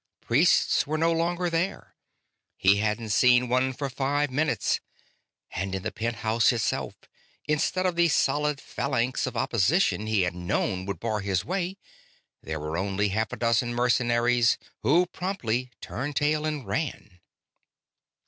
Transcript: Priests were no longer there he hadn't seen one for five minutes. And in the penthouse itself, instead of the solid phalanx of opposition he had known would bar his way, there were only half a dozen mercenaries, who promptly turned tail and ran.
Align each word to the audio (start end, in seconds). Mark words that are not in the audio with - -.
Priests 0.19 0.87
were 0.87 0.97
no 0.97 1.11
longer 1.13 1.47
there 1.47 1.93
he 2.57 2.77
hadn't 2.77 3.09
seen 3.09 3.47
one 3.47 3.71
for 3.71 3.87
five 3.87 4.31
minutes. 4.31 4.79
And 5.51 5.75
in 5.75 5.83
the 5.83 5.91
penthouse 5.91 6.51
itself, 6.51 6.95
instead 7.47 7.85
of 7.85 7.95
the 7.95 8.07
solid 8.09 8.59
phalanx 8.59 9.27
of 9.27 9.37
opposition 9.37 10.07
he 10.07 10.21
had 10.23 10.33
known 10.33 10.87
would 10.87 10.99
bar 10.99 11.19
his 11.19 11.45
way, 11.45 11.77
there 12.41 12.59
were 12.59 12.79
only 12.79 13.09
half 13.09 13.31
a 13.31 13.37
dozen 13.37 13.75
mercenaries, 13.75 14.57
who 14.81 15.05
promptly 15.05 15.69
turned 15.81 16.15
tail 16.15 16.47
and 16.47 16.65
ran. 16.65 17.19